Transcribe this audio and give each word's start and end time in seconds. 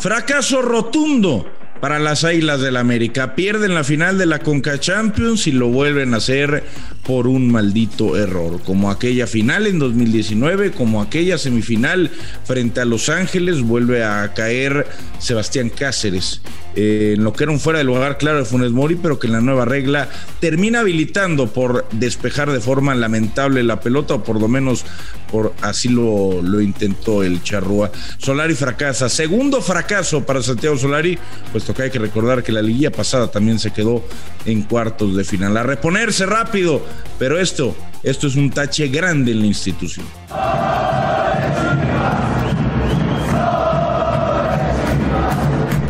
Fracaso 0.00 0.62
rotundo 0.62 1.59
para 1.80 1.98
las 1.98 2.24
Águilas 2.24 2.60
del 2.60 2.76
América. 2.76 3.34
Pierden 3.34 3.74
la 3.74 3.84
final 3.84 4.18
de 4.18 4.26
la 4.26 4.40
Conca 4.40 4.78
Champions 4.78 5.46
y 5.46 5.52
lo 5.52 5.68
vuelven 5.68 6.14
a 6.14 6.18
hacer 6.18 6.64
por 7.04 7.26
un 7.26 7.50
maldito 7.50 8.16
error. 8.16 8.60
Como 8.62 8.90
aquella 8.90 9.26
final 9.26 9.66
en 9.66 9.78
2019, 9.78 10.72
como 10.72 11.00
aquella 11.00 11.38
semifinal 11.38 12.10
frente 12.44 12.80
a 12.80 12.84
Los 12.84 13.08
Ángeles, 13.08 13.62
vuelve 13.62 14.04
a 14.04 14.32
caer 14.34 14.86
Sebastián 15.18 15.70
Cáceres. 15.70 16.42
Eh, 16.76 17.14
en 17.16 17.24
lo 17.24 17.32
que 17.32 17.44
era 17.44 17.52
un 17.52 17.58
fuera 17.58 17.80
de 17.80 17.84
lugar 17.84 18.16
claro 18.16 18.38
de 18.38 18.44
Funes 18.44 18.70
Mori, 18.70 18.94
pero 18.94 19.18
que 19.18 19.26
en 19.26 19.32
la 19.32 19.40
nueva 19.40 19.64
regla 19.64 20.08
termina 20.38 20.80
habilitando 20.80 21.48
por 21.48 21.88
despejar 21.90 22.52
de 22.52 22.60
forma 22.60 22.94
lamentable 22.94 23.62
la 23.64 23.80
pelota, 23.80 24.14
o 24.14 24.22
por 24.22 24.40
lo 24.40 24.46
menos 24.46 24.84
por 25.32 25.52
así 25.62 25.88
lo, 25.88 26.42
lo 26.42 26.60
intentó 26.60 27.22
el 27.22 27.42
Charrúa. 27.42 27.90
Solari 28.18 28.54
fracasa. 28.54 29.08
Segundo 29.08 29.60
fracaso 29.62 30.24
para 30.24 30.42
Santiago 30.42 30.76
Solari, 30.76 31.18
puesto 31.50 31.69
que 31.74 31.82
hay 31.84 31.90
que 31.90 31.98
recordar 31.98 32.42
que 32.42 32.52
la 32.52 32.62
liguilla 32.62 32.90
pasada 32.90 33.30
también 33.30 33.58
se 33.58 33.72
quedó 33.72 34.04
en 34.44 34.62
cuartos 34.62 35.16
de 35.16 35.24
final. 35.24 35.56
A 35.56 35.62
reponerse 35.62 36.26
rápido, 36.26 36.82
pero 37.18 37.38
esto, 37.38 37.76
esto 38.02 38.26
es 38.26 38.36
un 38.36 38.50
tache 38.50 38.88
grande 38.88 39.32
en 39.32 39.40
la 39.40 39.46
institución. 39.46 40.06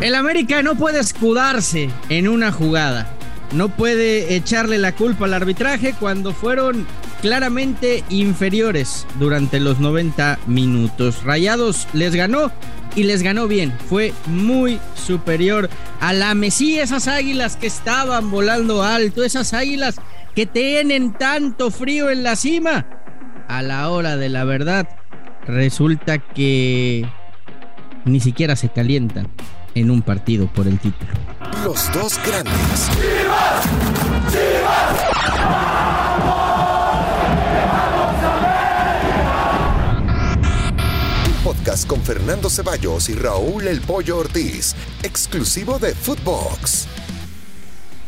El 0.01 0.15
América 0.15 0.63
no 0.63 0.77
puede 0.77 0.99
escudarse 0.99 1.91
en 2.09 2.27
una 2.27 2.53
jugada. 2.53 3.15
No 3.53 3.69
puede 3.69 4.35
echarle 4.35 4.79
la 4.79 4.93
culpa 4.93 5.27
al 5.27 5.35
arbitraje 5.35 5.95
cuando 5.99 6.33
fueron 6.33 6.87
claramente 7.21 8.03
inferiores 8.09 9.07
durante 9.19 9.61
los 9.61 9.79
90 9.79 10.39
minutos. 10.47 11.23
Rayados 11.25 11.87
les 11.93 12.15
ganó 12.15 12.51
y 12.95 13.05
les 13.05 13.23
ganó 13.23 13.49
bien. 13.49 13.73
Fue 13.89 14.13
muy 14.27 14.79
superior 14.95 15.69
a 16.01 16.13
la 16.13 16.35
Mesía, 16.35 16.83
esas 16.83 17.09
águilas 17.09 17.57
que 17.57 17.67
estaban 17.67 18.31
volando 18.31 18.83
alto, 18.83 19.25
esas 19.25 19.55
águilas 19.55 19.97
que 20.35 20.47
tienen 20.47 21.13
tanto 21.13 21.71
frío 21.71 22.11
en 22.11 22.23
la 22.23 22.37
cima. 22.37 22.87
A 23.49 23.63
la 23.63 23.89
hora 23.91 24.17
de 24.17 24.29
la 24.29 24.45
verdad, 24.45 24.89
resulta 25.47 26.19
que 26.19 27.09
ni 28.05 28.21
siquiera 28.21 28.57
se 28.57 28.69
calientan 28.69 29.29
en 29.75 29.91
un 29.91 30.03
partido 30.03 30.47
por 30.47 30.67
el 30.67 30.79
título. 30.79 31.11
Los 31.65 31.93
dos 31.93 32.19
grandes. 32.25 32.91
Podcast 41.71 41.89
con 41.89 42.03
Fernando 42.03 42.51
Ceballos 42.51 43.09
y 43.11 43.15
Raúl 43.15 43.69
El 43.69 43.81
Pollo 43.81 44.19
Ortiz, 44.19 44.75
exclusivo 45.05 45.79
de 45.79 45.95
Footbox. 45.95 46.89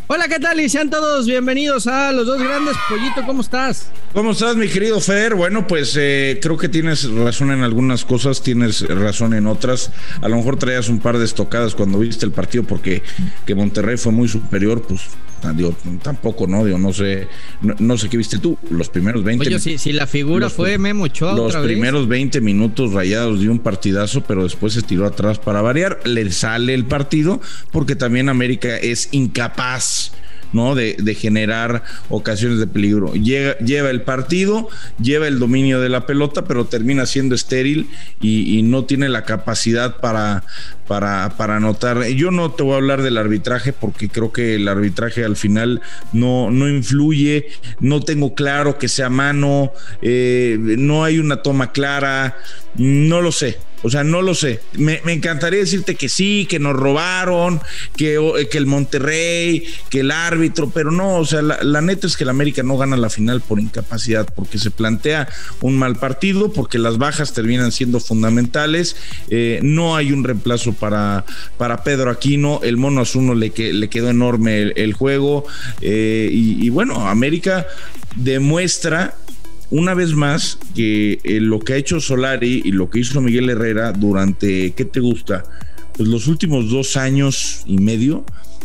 Hola, 0.09 0.27
¿qué 0.27 0.41
tal? 0.41 0.59
Y 0.61 0.69
sean 0.69 0.91
todos 0.91 1.27
bienvenidos 1.27 1.87
a 1.87 2.11
Los 2.11 2.27
Dos 2.27 2.43
Grandes. 2.43 2.75
Pollito, 2.89 3.25
¿cómo 3.25 3.41
estás? 3.41 3.87
¿Cómo 4.13 4.33
estás, 4.33 4.57
mi 4.57 4.67
querido 4.67 5.01
Fer? 5.01 5.37
Bueno, 5.37 5.69
pues 5.69 5.97
eh, 5.97 6.41
creo 6.43 6.57
que 6.57 6.69
tienes 6.69 7.09
razón 7.11 7.53
en 7.53 7.63
algunas 7.63 8.05
cosas, 8.05 8.43
tienes 8.43 8.81
razón 8.89 9.33
en 9.33 9.47
otras. 9.47 9.93
A 10.23 10.29
lo 10.29 10.37
mejor 10.37 10.59
traías 10.59 10.89
un 10.89 10.99
par 10.99 11.19
de 11.19 11.25
estocadas 11.25 11.77
cuando 11.77 12.01
viste 12.01 12.27
el 12.27 12.33
partido 12.33 12.65
porque 12.65 13.03
que 13.47 13.55
Monterrey 13.55 13.97
fue 13.97 14.11
muy 14.11 14.27
superior, 14.27 14.83
pues 14.83 15.03
digo, 15.55 15.75
tampoco, 16.03 16.47
¿no? 16.47 16.65
Digo, 16.65 16.79
no 16.79 16.93
sé, 16.93 17.29
no, 17.61 17.99
sé 17.99 18.09
qué 18.09 18.17
viste 18.17 18.39
tú, 18.39 18.57
los 18.71 18.89
primeros 18.89 19.25
20 19.25 19.47
Oye, 19.47 19.59
si, 19.59 19.79
si 19.79 19.93
la 19.93 20.07
figura 20.07 20.49
fue 20.49 20.79
Memo 20.79 21.05
Ochoa 21.05 21.35
Los 21.35 21.57
primeros 21.57 22.07
20 22.09 22.41
minutos 22.41 22.93
rayados 22.93 23.41
de 23.41 23.49
un 23.49 23.59
partidazo, 23.59 24.23
pero 24.23 24.45
después 24.45 24.73
se 24.73 24.83
tiró 24.83 25.07
atrás 25.07 25.39
para 25.39 25.61
variar, 25.61 25.99
le 26.05 26.31
sale 26.31 26.75
el 26.75 26.85
partido 26.85 27.41
porque 27.71 27.97
también 27.97 28.29
América 28.29 28.77
es 28.77 29.09
incapaz 29.13 30.13
¿no? 30.53 30.75
De, 30.75 30.97
generar 31.13 31.83
ocasiones 32.09 32.59
de 32.59 32.67
peligro. 32.67 33.13
lleva 33.15 33.91
el 33.91 34.03
partido, 34.03 34.69
lleva 35.01 35.29
el 35.29 35.39
dominio 35.39 35.81
de 35.81 35.89
la 35.89 36.07
pelota, 36.07 36.45
pero 36.45 36.65
termina 36.65 37.07
siendo 37.07 37.35
estéril 37.35 37.89
y, 38.21 38.63
no 38.63 38.85
tiene 38.85 39.09
la 39.09 39.25
capacidad 39.25 39.97
para, 40.01 40.45
para, 40.87 41.35
para, 41.37 41.57
anotar. 41.57 42.07
Yo 42.09 42.31
no 42.31 42.53
te 42.53 42.63
voy 42.63 42.75
a 42.75 42.77
hablar 42.77 43.03
del 43.03 43.19
arbitraje 43.19 43.73
porque 43.73 44.09
creo 44.09 44.33
que 44.33 44.55
el 44.55 44.69
arbitraje 44.69 45.25
al 45.25 45.37
final 45.37 45.83
no, 46.13 46.51
no 46.51 46.69
influye, 46.69 47.49
no 47.81 48.01
tengo 48.01 48.35
claro 48.35 48.79
que 48.79 48.89
sea 48.89 49.11
mano, 49.11 49.73
eh, 50.01 50.57
no 50.59 51.05
hay 51.05 51.19
una 51.19 51.43
toma 51.43 51.73
clara, 51.73 52.37
no 52.77 53.21
lo 53.21 53.33
sé. 53.33 53.59
O 53.83 53.91
sea, 53.91 54.05
no 54.05 54.23
lo 54.23 54.35
sé. 54.35 54.61
Me, 54.77 55.01
encantaría 55.07 55.59
decirte 55.59 55.97
que 55.97 56.09
sí, 56.09 56.47
que 56.49 56.59
nos 56.59 56.75
robaron, 56.75 57.61
que, 57.97 58.19
que, 58.51 58.59
el 58.59 58.67
Monterrey, 58.67 59.65
que 59.91 60.01
el 60.01 60.11
árbitro, 60.11 60.71
pero 60.71 60.91
no, 60.91 61.17
o 61.17 61.25
sea, 61.25 61.43
la, 61.43 61.81
neta 61.81 62.07
es 62.07 62.17
que 62.17 62.25
el 62.25 62.31
América 62.31 62.63
no 62.63 62.77
gana 62.77 62.97
la 62.97 63.11
final 63.11 63.41
por 63.41 63.61
incapacidad, 63.61 64.27
porque 64.35 64.59
se 64.59 64.71
plantea 64.71 65.29
un 65.61 65.77
mal 65.77 65.97
partido, 65.97 66.53
porque 66.53 66.79
las 66.79 66.99
bajas 66.99 67.33
terminan 67.33 67.73
siendo 67.73 67.99
fundamentales, 67.99 68.97
eh, 69.29 69.59
no 69.63 69.97
hay 69.97 70.13
un 70.13 70.25
reemplazo 70.25 70.73
para, 70.73 71.25
para 71.59 71.83
Pedro 71.83 72.11
Aquino, 72.11 72.61
el 72.63 72.77
mono 72.77 73.01
Azuno 73.01 73.35
le, 73.35 73.53
le 73.57 73.89
quedó 73.89 74.11
enorme 74.11 74.73
el, 74.77 74.93
juego, 74.93 75.45
eh, 75.81 76.29
y, 76.31 76.65
y 76.65 76.71
bueno, 76.71 77.09
América 77.09 77.67
demuestra 78.17 79.17
una 79.73 79.95
vez 79.95 80.13
más 80.13 80.59
que 80.75 81.19
eh, 81.25 81.41
lo 81.41 81.59
que 81.59 81.73
ha 81.73 81.77
hecho 81.77 81.99
Solari 81.99 82.61
y 82.63 82.73
lo 82.73 82.91
que 82.91 83.01
hizo 83.01 83.23
Miguel 83.23 83.49
Herrera 83.49 83.93
durante, 83.93 84.73
¿qué 84.73 84.85
te 84.85 85.01
gusta? 85.01 85.45
Pues 85.97 86.11
los 86.11 86.29
últimos 86.29 86.71
dos 86.71 86.99
años 86.99 87.63
y 87.67 87.79
medio, 87.79 88.25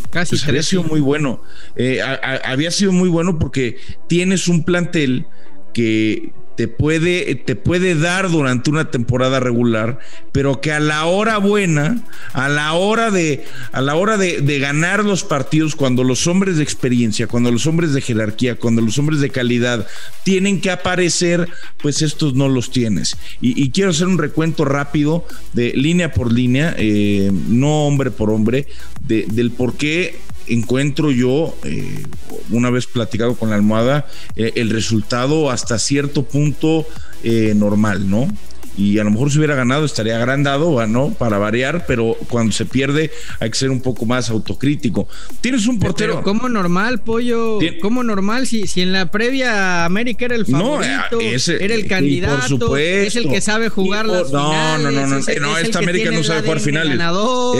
Casi 0.09 0.31
pues 0.31 0.47
había 0.47 0.63
sido 0.63 0.83
muy 0.83 0.99
bueno. 0.99 1.41
Eh, 1.77 2.01
había 2.43 2.71
sido 2.71 2.91
muy 2.91 3.07
bueno 3.07 3.39
porque 3.39 3.77
tienes 4.07 4.49
un 4.49 4.63
plantel 4.63 5.25
que, 5.73 6.33
te 6.57 6.67
puede, 6.67 7.35
te 7.35 7.55
puede 7.55 7.93
dar 7.93 8.31
durante 8.31 8.71
una 8.71 8.89
temporada 8.89 9.39
regular, 9.39 9.99
pero 10.31 10.59
que 10.59 10.71
a 10.71 10.79
la 10.79 11.05
hora 11.05 11.37
buena, 11.37 12.03
a 12.33 12.49
la 12.49 12.73
hora 12.73 13.11
de, 13.11 13.45
a 13.71 13.79
la 13.79 13.95
hora 13.95 14.17
de, 14.17 14.41
ganar 14.57 15.05
los 15.05 15.23
partidos, 15.23 15.75
cuando 15.75 16.03
los 16.03 16.25
hombres 16.25 16.57
de 16.57 16.63
experiencia, 16.63 17.27
cuando 17.27 17.51
los 17.51 17.67
hombres 17.67 17.93
de 17.93 18.01
jerarquía, 18.01 18.55
cuando 18.55 18.81
los 18.81 18.97
hombres 18.97 19.19
de 19.19 19.29
calidad 19.29 19.85
tienen 20.23 20.59
que 20.59 20.71
aparecer, 20.71 21.47
pues 21.77 22.01
estos 22.01 22.33
no 22.33 22.49
los 22.49 22.71
tienes. 22.71 23.17
Y, 23.39 23.69
quiero 23.69 23.91
hacer 23.91 24.07
un 24.07 24.17
recuento 24.17 24.65
rápido 24.65 25.27
de 25.53 25.73
línea 25.75 26.11
por 26.11 26.33
línea, 26.33 26.73
eh, 26.79 27.29
no 27.31 27.85
hombre 27.85 28.09
por 28.09 28.31
hombre, 28.31 28.65
del 29.05 29.51
por 29.51 29.75
qué 29.75 30.15
encuentro 30.47 31.11
yo, 31.11 31.55
eh, 31.63 32.03
una 32.49 32.69
vez 32.69 32.87
platicado 32.87 33.35
con 33.35 33.49
la 33.49 33.55
almohada, 33.55 34.07
eh, 34.35 34.53
el 34.55 34.69
resultado 34.69 35.51
hasta 35.51 35.79
cierto 35.79 36.23
punto 36.23 36.85
eh, 37.23 37.53
normal, 37.55 38.09
¿no? 38.09 38.27
Y 38.77 38.99
a 38.99 39.03
lo 39.03 39.11
mejor 39.11 39.31
si 39.31 39.39
hubiera 39.39 39.55
ganado 39.55 39.85
estaría 39.85 40.17
agrandado, 40.17 40.85
¿no? 40.85 41.09
Para 41.09 41.37
variar, 41.39 41.85
pero 41.87 42.15
cuando 42.29 42.51
se 42.51 42.65
pierde 42.65 43.11
hay 43.39 43.49
que 43.49 43.57
ser 43.57 43.71
un 43.71 43.81
poco 43.81 44.05
más 44.05 44.29
autocrítico. 44.29 45.07
Tienes 45.41 45.65
un 45.67 45.79
portero. 45.79 46.13
Pero 46.13 46.23
¿Cómo 46.23 46.47
normal, 46.47 46.99
pollo? 46.99 47.59
¿Cómo 47.81 48.03
normal? 48.03 48.45
Si, 48.45 48.67
si 48.67 48.81
en 48.81 48.91
la 48.91 49.09
previa 49.09 49.85
América 49.85 50.25
era 50.25 50.35
el 50.35 50.45
favorito, 50.45 51.17
no, 51.17 51.21
era 51.21 51.75
el 51.75 51.87
candidato, 51.87 52.77
es 52.77 53.15
el 53.15 53.29
que 53.29 53.41
sabe 53.41 53.69
jugar 53.69 54.05
las 54.05 54.31
no, 54.31 54.51
finales. 54.51 54.83
No, 54.83 54.91
no, 54.91 55.07
no, 55.07 55.07
no, 55.07 55.47
no 55.47 55.57
esta 55.57 55.79
América 55.79 56.11
no 56.11 56.23
sabe 56.23 56.41
jugar 56.41 56.59
finales. 56.59 56.99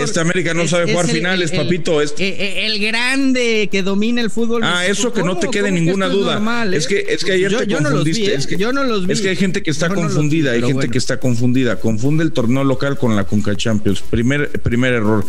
Esta 0.02 0.20
América 0.20 0.54
no 0.54 0.68
sabe 0.68 0.92
jugar 0.92 1.08
finales, 1.08 1.50
papito. 1.50 2.00
El, 2.00 2.78
grande 2.78 3.68
que 3.72 3.82
domina 3.82 4.20
el 4.20 4.30
fútbol. 4.30 4.62
Ah, 4.62 4.86
eso 4.86 5.12
que 5.12 5.22
no 5.22 5.36
te 5.36 5.48
quede 5.48 5.72
ninguna 5.72 6.08
duda. 6.08 6.40
Es 6.72 6.86
que, 6.86 7.06
es 7.08 7.24
que 7.24 7.32
ayer 7.32 7.56
te 7.56 7.74
confundiste. 7.74 8.34
es 8.34 8.46
que, 8.46 8.56
yo 8.56 8.72
no 8.72 8.84
los 8.84 9.06
vi. 9.06 9.12
Es 9.12 9.20
que 9.20 9.30
hay 9.30 9.36
gente 9.36 9.62
que 9.62 9.70
está 9.70 9.88
confundida, 9.88 10.52
hay 10.52 10.62
gente 10.62 10.88
que 10.88 10.98
está 10.98 11.07
está 11.08 11.20
confundida. 11.20 11.76
Confunde 11.76 12.22
el 12.22 12.32
torneo 12.32 12.64
local 12.64 12.98
con 12.98 13.16
la 13.16 13.24
Conca 13.24 13.56
Champions. 13.56 14.02
Primer, 14.02 14.50
primer 14.60 14.92
error. 14.92 15.24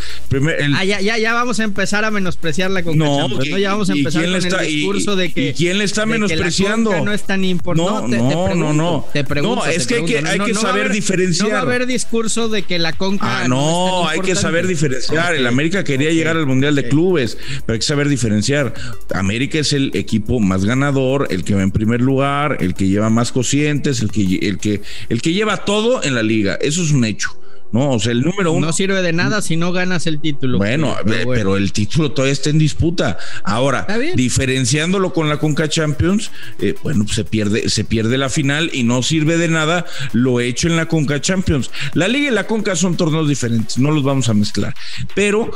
Ah, 0.76 0.84
ya, 0.84 1.00
ya, 1.00 1.18
ya 1.18 1.34
vamos 1.34 1.62
a 1.62 1.64
empezar 1.64 2.04
a 2.04 2.12
menospreciar 2.12 2.70
la 2.70 2.84
Conca 2.84 3.06
Champions. 3.06 3.50
¿no? 3.50 3.58
Ya 3.58 3.72
vamos 3.72 3.90
a 3.90 3.94
empezar 3.94 4.26
con 4.26 4.36
el 4.36 4.68
discurso 4.68 5.16
de 5.16 5.32
que. 5.32 5.54
quién 5.54 5.78
le 5.78 5.86
está 5.86 6.06
menospreciando? 6.06 7.04
no 7.04 7.14
es 7.14 7.24
tan 7.24 7.46
importante. 7.46 8.18
No, 8.18 8.54
no, 8.54 8.74
no, 8.74 9.06
Te 9.14 9.24
pregunto, 9.24 9.66
no, 9.66 9.72
es 9.72 9.88
que 9.88 9.96
hay 9.96 10.06
que, 10.06 10.18
hay 10.18 10.40
que 10.40 10.54
saber 10.54 10.92
diferenciar. 10.92 11.48
No 11.48 11.54
va 11.54 11.60
a 11.60 11.64
haber 11.64 11.86
discurso 11.86 12.50
de 12.50 12.64
que 12.64 12.78
la 12.78 12.92
Conca. 12.94 13.44
Ah, 13.44 13.48
no, 13.48 14.08
hay 14.08 14.20
que 14.20 14.36
saber 14.36 14.68
diferenciar. 14.68 15.36
El 15.36 15.48
América 15.48 15.86
quería 15.86 16.12
llegar 16.12 16.36
al 16.36 16.46
Mundial 16.46 16.76
de 16.76 16.90
Clubes, 16.90 17.38
pero 17.66 17.74
hay 17.74 17.80
que 17.80 17.86
saber 17.86 18.10
diferenciar. 18.10 18.74
América 19.14 19.60
es 19.60 19.72
el 19.72 19.92
equipo 19.94 20.42
más 20.42 20.66
ganador, 20.66 21.28
el 21.30 21.46
que 21.46 21.56
va 21.56 21.64
en 21.64 21.72
primer 21.72 22.02
lugar, 22.02 22.58
el 22.60 22.74
que 22.74 22.88
lleva 22.88 23.10
más 23.10 23.32
cocientes, 23.32 24.02
el 24.02 24.12
que, 24.12 24.40
el 24.42 24.58
que, 24.58 24.82
el 25.08 25.22
que 25.22 25.32
lleva 25.32 25.58
todo 25.58 25.69
en 26.04 26.16
la 26.16 26.24
liga. 26.24 26.58
Eso 26.62 26.82
es 26.82 26.92
un 26.92 27.06
hecho. 27.06 27.30
No, 27.72 27.92
o 27.92 28.00
sea, 28.00 28.14
el 28.14 28.22
número 28.22 28.52
uno. 28.52 28.68
No 28.68 28.74
sirve 28.74 29.02
de 29.04 29.14
nada 29.14 29.44
si 29.44 29.56
no 29.56 29.72
ganas 29.72 30.08
el 30.08 30.20
título. 30.20 30.58
Bueno, 30.58 30.96
pero, 31.06 31.56
el 31.56 31.72
título 31.72 32.12
todavía 32.12 32.34
está 32.34 32.50
en 32.50 32.58
disputa. 32.58 33.20
Ahora, 33.44 33.86
diferenciándolo 34.16 35.14
con 35.14 35.30
la 35.30 35.38
Conca 35.38 35.70
Champions, 35.70 36.32
eh, 36.60 36.74
bueno, 36.82 37.08
se 37.08 37.26
pierde, 37.26 37.70
se 37.70 37.84
pierde 37.84 38.18
la 38.18 38.30
final 38.30 38.72
y 38.74 38.84
no 38.84 39.04
sirve 39.04 39.38
de 39.38 39.50
nada 39.50 39.86
lo 40.14 40.40
hecho 40.40 40.68
en 40.68 40.78
la 40.78 40.88
Conca 40.88 41.22
Champions. 41.22 41.70
La 41.94 42.08
Liga 42.08 42.30
y 42.30 42.34
la 42.34 42.48
Conca 42.48 42.76
son 42.76 42.98
torneos 42.98 43.30
diferentes, 43.30 43.78
no 43.78 43.92
los 43.92 44.04
vamos 44.04 44.30
a 44.30 44.34
mezclar. 44.34 44.74
Pero 45.14 45.52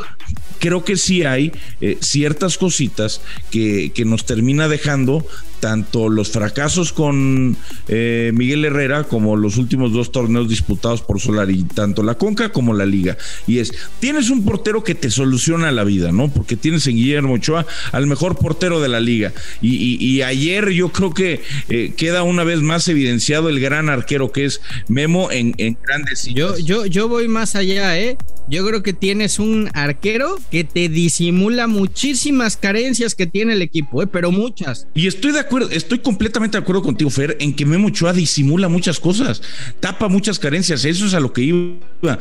creo 0.59 0.85
que 0.85 0.97
sí 0.97 1.23
hay 1.23 1.51
eh, 1.81 1.97
ciertas 1.99 2.59
cositas 2.59 3.21
que, 3.49 3.91
que 3.91 4.05
nos 4.05 4.25
termina 4.25 4.67
dejando 4.67 5.25
tanto 5.63 6.09
los 6.09 6.29
fracasos 6.29 6.91
con 6.91 7.55
eh, 7.87 8.31
Miguel 8.33 8.65
Herrera 8.65 9.05
como 9.05 9.37
los 9.37 9.55
últimos 9.55 9.93
dos 9.93 10.11
torneos 10.11 10.49
disputados 10.49 11.01
por 11.01 11.21
Solari, 11.21 11.63
tanto 11.63 12.03
la 12.03 12.15
Conca 12.15 12.51
como 12.51 12.73
la 12.73 12.85
Liga. 12.85 13.17
Y 13.47 13.59
es, 13.59 13.71
tienes 14.01 14.29
un 14.29 14.43
portero 14.43 14.83
que 14.83 14.93
te 14.93 15.09
soluciona 15.09 15.71
la 15.71 15.85
vida, 15.85 16.11
¿no? 16.11 16.27
Porque 16.27 16.57
tienes 16.57 16.85
en 16.87 16.97
Guillermo 16.97 17.35
Ochoa 17.35 17.65
al 17.93 18.07
mejor 18.07 18.35
portero 18.35 18.81
de 18.81 18.89
la 18.89 18.99
Liga. 18.99 19.31
Y, 19.61 20.21
ayer 20.23 20.69
yo 20.71 20.89
creo 20.89 21.13
que 21.13 21.41
eh, 21.69 21.93
queda 21.95 22.23
una 22.23 22.43
vez 22.43 22.59
más 22.59 22.89
evidenciado 22.89 23.47
el 23.47 23.61
gran 23.61 23.87
arquero 23.87 24.33
que 24.33 24.43
es 24.43 24.59
Memo 24.89 25.31
en, 25.31 25.53
en 25.59 25.77
grandes. 25.81 26.25
Yo, 26.25 26.57
yo, 26.57 26.85
yo 26.85 27.07
voy 27.07 27.29
más 27.29 27.55
allá, 27.55 27.97
¿eh? 27.97 28.17
Yo 28.49 28.67
creo 28.67 28.83
que 28.83 28.91
tienes 28.91 29.39
un 29.39 29.69
arquero 29.73 30.37
que 30.51 30.65
te 30.65 30.89
disimula 30.89 31.67
muchísimas 31.67 32.57
carencias 32.57 33.15
que 33.15 33.27
tiene 33.27 33.53
el 33.53 33.61
equipo, 33.61 34.03
¿eh? 34.03 34.07
pero 34.07 34.31
muchas. 34.31 34.87
Y 34.93 35.07
estoy 35.07 35.31
de 35.31 35.39
acuerdo 35.39 35.52
estoy 35.71 35.99
completamente 35.99 36.57
de 36.57 36.61
acuerdo 36.61 36.81
contigo, 36.81 37.09
Fer, 37.09 37.37
en 37.39 37.55
que 37.55 37.65
Memo 37.65 37.87
Ochoa 37.87 38.13
disimula 38.13 38.69
muchas 38.69 38.99
cosas, 38.99 39.41
tapa 39.79 40.07
muchas 40.07 40.39
carencias, 40.39 40.85
eso 40.85 41.05
es 41.05 41.13
a 41.13 41.19
lo 41.19 41.33
que 41.33 41.41
iba. 41.41 42.19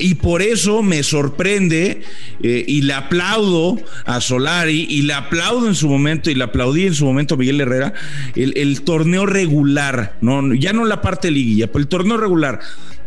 Y 0.00 0.14
por 0.14 0.40
eso 0.40 0.82
me 0.82 1.02
sorprende 1.02 2.02
eh, 2.42 2.64
y 2.66 2.82
le 2.82 2.94
aplaudo 2.94 3.76
a 4.06 4.20
Solari 4.20 4.86
y 4.88 5.02
le 5.02 5.12
aplaudo 5.12 5.68
en 5.68 5.74
su 5.74 5.88
momento 5.88 6.30
y 6.30 6.34
le 6.34 6.44
aplaudí 6.44 6.86
en 6.86 6.94
su 6.94 7.04
momento 7.04 7.34
a 7.34 7.38
Miguel 7.38 7.60
Herrera 7.60 7.92
el, 8.34 8.80
torneo 8.80 9.26
regular, 9.26 10.16
no, 10.22 10.54
ya 10.54 10.72
no 10.72 10.86
la 10.86 11.02
parte 11.02 11.30
liguilla, 11.30 11.66
pero 11.66 11.80
el 11.80 11.88
torneo 11.88 12.16
regular 12.16 12.60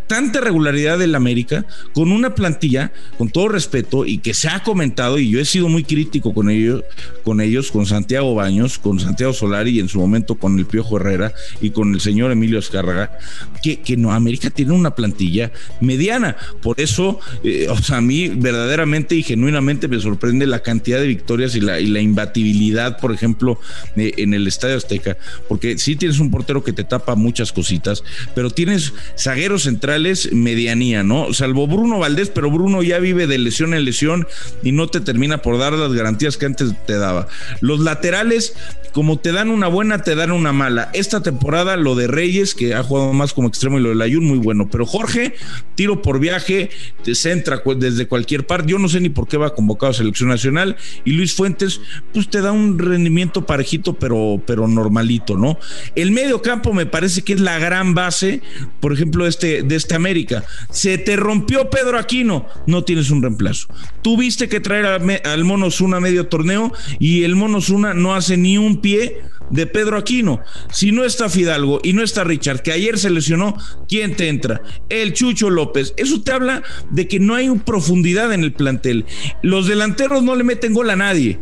tanta 0.07 0.42
regularidad 0.42 0.98
del 0.98 1.15
América 1.15 1.65
con 1.94 2.12
una 2.12 2.33
plantilla, 2.33 2.92
con 3.18 3.30
todo 3.30 3.50
respeto, 3.50 4.06
y 4.06 4.19
que 4.19 4.33
se 4.33 4.48
ha 4.48 4.63
comentado, 4.63 5.19
y 5.19 5.30
yo 5.30 5.39
he 5.39 5.45
sido 5.45 5.68
muy 5.68 5.83
crítico 5.83 6.33
con 6.33 6.50
ellos, 6.50 6.83
con 7.24 7.42
ellos, 7.42 7.71
con 7.71 7.86
Santiago 7.86 8.33
Baños, 8.33 8.80
con 8.80 9.00
Santiago 9.00 9.33
Solari 9.33 9.71
y 9.71 9.80
en 9.80 9.89
su 9.89 10.00
momento 10.00 10.36
con 10.36 10.57
el 10.57 10.65
Piojo 10.65 10.98
Herrera 10.98 11.33
y 11.62 11.71
con 11.71 11.94
el 11.94 12.00
señor 12.00 12.31
Emilio 12.31 12.59
Escárraga, 12.59 13.18
que, 13.62 13.81
que 13.81 13.98
no, 13.98 14.13
América 14.13 14.50
tiene 14.50 14.71
una 14.71 14.95
plantilla 14.95 15.51
mediana. 15.81 16.38
Por 16.62 16.80
eso, 16.80 17.19
eh, 17.44 17.68
o 17.69 17.77
sea, 17.77 17.98
a 17.98 18.01
mí 18.01 18.30
verdaderamente 18.30 19.15
y 19.15 19.24
genuinamente 19.24 19.88
me 19.88 20.00
sorprende 20.00 20.48
la 20.48 20.62
cantidad 20.62 21.00
de 21.00 21.07
victorias 21.07 21.56
y 21.56 21.62
la, 21.62 21.80
y 21.80 21.88
la 21.88 22.00
imbatibilidad, 22.00 23.00
por 23.00 23.12
ejemplo, 23.13 23.59
en 23.95 24.33
el 24.33 24.48
Estadio 24.48 24.77
Azteca, 24.77 25.18
porque 25.50 25.77
sí 25.77 25.95
tienes 25.95 26.19
un 26.19 26.31
portero 26.31 26.63
que 26.63 26.74
te 26.74 26.83
tapa 26.83 27.15
muchas 27.15 27.51
cositas, 27.51 28.04
pero 28.33 28.50
tienes 28.50 28.94
zagueros 29.18 29.63
centrales 29.63 29.96
medianía, 30.31 31.03
¿no? 31.03 31.33
Salvo 31.33 31.67
Bruno 31.67 31.99
Valdés, 31.99 32.29
pero 32.29 32.51
Bruno 32.51 32.83
ya 32.83 32.99
vive 32.99 33.27
de 33.27 33.38
lesión 33.38 33.73
en 33.73 33.85
lesión 33.85 34.27
y 34.63 34.71
no 34.71 34.88
te 34.88 35.01
termina 35.01 35.41
por 35.41 35.57
dar 35.57 35.73
las 35.73 35.94
garantías 35.94 36.38
que 36.38 36.45
antes 36.45 36.73
te 36.85 36.97
daba. 36.97 37.27
Los 37.61 37.79
laterales, 37.79 38.53
como 38.94 39.19
te 39.19 39.31
dan 39.31 39.49
una 39.49 39.67
buena, 39.67 40.01
te 40.01 40.15
dan 40.15 40.31
una 40.31 40.53
mala. 40.53 40.89
Esta 40.94 41.21
temporada, 41.21 41.77
lo 41.77 41.95
de 41.95 42.07
Reyes, 42.07 42.55
que 42.55 42.73
ha 42.73 42.83
jugado 42.83 43.13
más 43.13 43.33
como 43.33 43.47
extremo, 43.47 43.77
y 43.79 43.81
lo 43.81 43.89
de 43.89 43.95
Layun, 43.95 44.25
muy 44.25 44.39
bueno. 44.39 44.69
Pero 44.71 44.85
Jorge, 44.85 45.35
tiro 45.75 46.01
por 46.01 46.19
viaje, 46.19 46.69
te 47.03 47.15
centra 47.15 47.61
desde 47.77 48.07
cualquier 48.07 48.45
parte. 48.45 48.71
Yo 48.71 48.79
no 48.79 48.89
sé 48.89 48.99
ni 48.99 49.09
por 49.09 49.27
qué 49.27 49.38
va 49.38 49.53
convocado 49.53 49.91
a 49.91 49.94
selección 49.94 50.29
nacional. 50.29 50.77
Y 51.05 51.11
Luis 51.11 51.33
Fuentes, 51.33 51.81
pues 52.13 52.29
te 52.29 52.41
da 52.41 52.51
un 52.51 52.79
rendimiento 52.79 53.45
parejito, 53.45 53.94
pero, 53.94 54.41
pero 54.45 54.67
normalito, 54.67 55.38
¿no? 55.38 55.59
El 55.95 56.11
medio 56.11 56.41
campo 56.41 56.73
me 56.73 56.85
parece 56.85 57.21
que 57.21 57.33
es 57.33 57.39
la 57.39 57.59
gran 57.59 57.94
base, 57.94 58.41
por 58.79 58.94
ejemplo, 58.94 59.27
este, 59.27 59.63
de 59.63 59.75
este 59.75 59.86
América. 59.95 60.43
Se 60.69 60.97
te 60.97 61.15
rompió 61.15 61.69
Pedro 61.69 61.97
Aquino, 61.97 62.47
no 62.65 62.83
tienes 62.83 63.09
un 63.11 63.21
reemplazo. 63.21 63.67
Tuviste 64.01 64.47
que 64.47 64.59
traer 64.59 64.85
al 64.85 65.43
Mono 65.43 65.67
a 65.67 65.99
medio 65.99 66.27
torneo 66.27 66.73
y 66.99 67.23
el 67.23 67.35
Mono 67.35 67.59
no 67.95 68.15
hace 68.15 68.37
ni 68.37 68.57
un 68.57 68.81
pie 68.81 69.21
de 69.49 69.67
Pedro 69.67 69.97
Aquino. 69.97 70.41
Si 70.71 70.91
no 70.91 71.03
está 71.03 71.29
Fidalgo 71.29 71.79
y 71.83 71.93
no 71.93 72.03
está 72.03 72.23
Richard, 72.23 72.61
que 72.61 72.71
ayer 72.71 72.97
se 72.97 73.09
lesionó, 73.09 73.55
¿quién 73.87 74.15
te 74.15 74.29
entra? 74.29 74.61
El 74.89 75.13
Chucho 75.13 75.49
López. 75.49 75.93
Eso 75.97 76.21
te 76.21 76.31
habla 76.31 76.63
de 76.91 77.07
que 77.07 77.19
no 77.19 77.35
hay 77.35 77.49
profundidad 77.49 78.33
en 78.33 78.43
el 78.43 78.53
plantel. 78.53 79.05
Los 79.41 79.67
delanteros 79.67 80.23
no 80.23 80.35
le 80.35 80.43
meten 80.43 80.73
gol 80.73 80.89
a 80.89 80.95
nadie. 80.95 81.39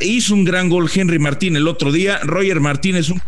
Hizo 0.00 0.34
un 0.34 0.44
gran 0.44 0.68
gol 0.68 0.90
Henry 0.92 1.18
Martín 1.18 1.56
el 1.56 1.68
otro 1.68 1.92
día. 1.92 2.18
Roger 2.22 2.60
Martínez 2.60 3.10
un 3.10 3.22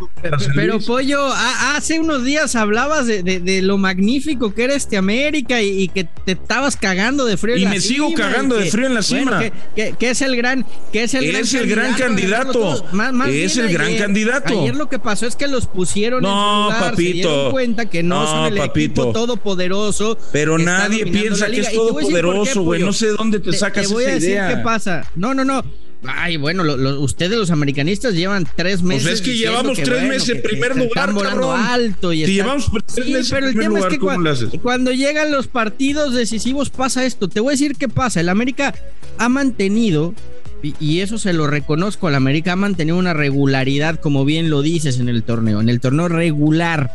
Pero 0.54 0.80
Pollo, 0.80 1.32
hace 1.32 2.00
unos 2.00 2.24
días 2.24 2.56
hablabas 2.56 3.06
de, 3.06 3.60
lo 3.62 3.78
magnífico 3.78 4.54
que 4.54 4.64
era 4.64 4.74
este 4.74 4.96
América 4.96 5.62
y, 5.62 5.88
que 5.88 6.04
te 6.04 6.32
estabas 6.32 6.76
cagando 6.76 7.24
de 7.24 7.36
frío. 7.36 7.56
Y 7.56 7.66
me 7.66 7.80
sigo 7.80 8.12
cagando 8.14 8.56
de 8.56 8.70
frío 8.70 8.86
en 8.86 8.94
la 8.94 9.02
cima. 9.02 9.42
que, 9.74 9.94
es 10.00 10.22
el 10.22 10.36
gran, 10.36 10.64
que 10.92 11.04
es 11.04 11.14
el 11.14 11.68
gran 11.68 11.94
candidato. 11.94 12.84
es 13.26 13.56
el 13.56 13.72
gran 13.72 13.96
candidato. 13.96 14.60
Ayer 14.60 14.76
lo 14.76 14.88
que 14.88 14.98
pasó 14.98 15.26
es 15.26 15.36
que 15.36 15.48
los 15.48 15.66
pusieron 15.66 16.22
no, 16.22 16.70
en 16.70 16.78
papito. 16.78 16.96
Se 16.96 17.12
dieron 17.12 17.50
cuenta 17.50 17.86
que 17.86 18.02
no, 18.02 18.26
son 18.26 18.52
el 18.52 18.58
equipo 18.58 19.12
todopoderoso. 19.12 20.18
Pero 20.32 20.58
nadie 20.58 21.06
piensa 21.06 21.46
que 21.46 21.60
es 21.60 21.72
todopoderoso, 21.72 22.62
güey. 22.62 22.82
No 22.82 22.92
sé 22.92 23.08
dónde 23.08 23.40
te, 23.40 23.52
sacas 23.52 23.88
te 23.88 23.92
voy 23.92 24.04
a 24.04 24.14
decir 24.14 24.38
qué 24.48 24.56
pasa. 24.58 25.04
No, 25.14 25.34
no, 25.34 25.44
no. 25.44 25.62
Ay, 26.06 26.38
bueno, 26.38 26.62
ustedes 26.98 27.36
los 27.36 27.50
americanistas 27.50 28.14
llevan 28.14 28.48
tres 28.56 28.82
meses. 28.82 29.02
Pues 29.02 29.14
es 29.16 29.22
que 29.22 29.36
llevamos 29.36 29.78
tres 29.78 30.02
meses 30.04 30.28
en 30.30 30.42
primer 30.42 30.70
lugar, 30.74 30.88
están 30.88 31.14
volando 31.14 31.52
alto 31.52 32.12
y 32.12 32.24
llevamos 32.24 32.70
tres 32.86 33.06
meses 33.06 33.30
pero 33.30 33.48
el 33.48 33.54
tema 33.54 33.80
es 33.80 33.86
que 33.86 33.98
cuando, 33.98 34.92
llegan 34.92 35.30
los 35.30 35.46
partidos 35.46 36.14
decisivos 36.14 36.70
pasa 36.70 37.04
esto. 37.04 37.28
Te 37.28 37.40
voy 37.40 37.50
a 37.50 37.52
decir 37.52 37.76
qué 37.76 37.88
pasa. 37.88 38.20
El 38.20 38.30
América 38.30 38.74
ha 39.18 39.28
mantenido 39.28 40.14
y, 40.62 41.00
eso 41.00 41.18
se 41.18 41.34
lo 41.34 41.46
reconozco. 41.46 42.08
El 42.08 42.14
América 42.14 42.52
ha 42.52 42.56
mantenido 42.56 42.96
una 42.96 43.12
regularidad, 43.12 44.00
como 44.00 44.24
bien 44.24 44.48
lo 44.48 44.62
dices 44.62 45.00
en 45.00 45.08
el 45.10 45.22
torneo, 45.22 45.60
en 45.60 45.68
el 45.68 45.80
torneo 45.80 46.08
regular. 46.08 46.94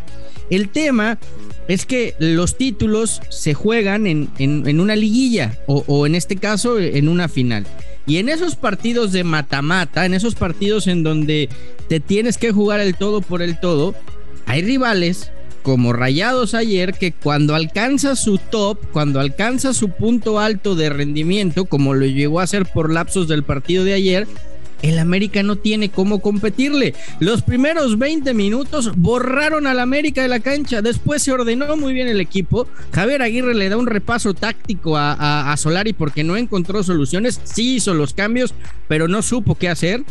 El 0.50 0.70
tema 0.70 1.20
es 1.68 1.86
que 1.86 2.16
los 2.20 2.58
títulos 2.58 3.22
se 3.30 3.54
juegan 3.54 4.08
en, 4.08 4.30
en, 4.38 4.80
una 4.80 4.96
liguilla 4.96 5.60
o, 5.68 5.84
o 5.88 6.06
en 6.06 6.16
este 6.16 6.38
caso 6.38 6.80
en 6.80 7.08
una 7.08 7.28
final. 7.28 7.66
Y 8.08 8.18
en 8.18 8.30
esos 8.30 8.56
partidos 8.56 9.12
de 9.12 9.24
mata-mata, 9.24 10.06
en 10.06 10.14
esos 10.14 10.36
partidos 10.36 10.88
en 10.88 11.04
donde 11.04 11.50
te 11.90 12.00
tienes 12.00 12.38
que 12.38 12.52
jugar 12.52 12.80
el 12.80 12.96
todo 12.96 13.22
por 13.22 13.42
el 13.42 13.60
todo, 13.60 13.96
hay 14.46 14.62
rivales 14.62 15.32
como 15.64 15.94
Rayados 15.94 16.54
ayer 16.54 16.94
que 16.94 17.12
cuando 17.12 17.56
alcanza 17.56 18.16
su 18.16 18.38
top, 18.38 18.78
cuando 18.92 19.20
alcanza 19.20 19.74
su 19.74 19.90
punto 19.90 20.40
alto 20.40 20.76
de 20.76 20.92
rendimiento, 20.92 21.66
como 21.66 21.96
lo 21.96 22.06
llegó 22.06 22.40
a 22.40 22.44
hacer 22.44 22.68
por 22.72 22.94
lapsos 22.94 23.28
del 23.28 23.42
partido 23.42 23.84
de 23.84 23.94
ayer, 23.94 24.28
el 24.90 25.00
América 25.00 25.42
no 25.44 25.56
tiene 25.56 25.90
cómo 25.90 26.20
competirle. 26.20 26.94
Los 27.20 27.42
primeros 27.42 27.98
20 27.98 28.34
minutos 28.34 28.92
borraron 28.96 29.68
al 29.68 29.80
América 29.80 30.22
de 30.22 30.28
la 30.28 30.40
cancha. 30.40 30.82
Después 30.82 31.24
se 31.24 31.32
ordenó 31.32 31.76
muy 31.76 31.94
bien 31.94 32.08
el 32.08 32.22
equipo. 32.22 32.68
Javier 32.92 33.22
Aguirre 33.22 33.56
le 33.56 33.70
da 33.70 33.78
un 33.78 33.88
repaso 33.88 34.34
táctico 34.34 34.98
a, 34.98 35.52
a 35.52 35.58
Solari 35.58 35.94
porque 35.94 36.24
no 36.24 36.38
encontró 36.38 36.84
soluciones. 36.84 37.42
Sí 37.44 37.76
hizo 37.76 37.94
los 37.94 38.14
cambios, 38.14 38.54
pero 38.88 39.08
no 39.08 39.22
supo 39.22 39.56
qué 39.56 39.70
hacer 39.70 40.04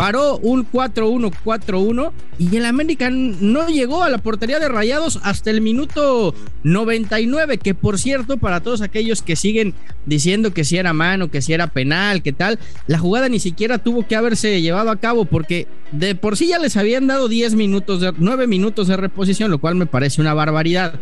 paró 0.00 0.38
un 0.38 0.66
4-1-4-1 0.66 2.12
y 2.38 2.56
el 2.56 2.64
América 2.64 3.10
no 3.10 3.68
llegó 3.68 4.02
a 4.02 4.08
la 4.08 4.16
portería 4.16 4.58
de 4.58 4.66
Rayados 4.66 5.20
hasta 5.22 5.50
el 5.50 5.60
minuto 5.60 6.34
99, 6.62 7.58
que 7.58 7.74
por 7.74 7.98
cierto, 7.98 8.38
para 8.38 8.60
todos 8.60 8.80
aquellos 8.80 9.20
que 9.20 9.36
siguen 9.36 9.74
diciendo 10.06 10.54
que 10.54 10.64
si 10.64 10.78
era 10.78 10.94
mano, 10.94 11.30
que 11.30 11.42
si 11.42 11.52
era 11.52 11.66
penal, 11.66 12.22
que 12.22 12.32
tal, 12.32 12.58
la 12.86 12.98
jugada 12.98 13.28
ni 13.28 13.40
siquiera 13.40 13.76
tuvo 13.76 14.08
que 14.08 14.16
haberse 14.16 14.62
llevado 14.62 14.90
a 14.90 14.96
cabo 14.96 15.26
porque 15.26 15.66
de 15.92 16.14
por 16.14 16.38
sí 16.38 16.46
ya 16.46 16.58
les 16.58 16.78
habían 16.78 17.06
dado 17.06 17.28
10 17.28 17.54
minutos, 17.54 18.00
de, 18.00 18.14
9 18.16 18.46
minutos 18.46 18.88
de 18.88 18.96
reposición, 18.96 19.50
lo 19.50 19.58
cual 19.58 19.74
me 19.74 19.84
parece 19.84 20.22
una 20.22 20.32
barbaridad. 20.32 20.94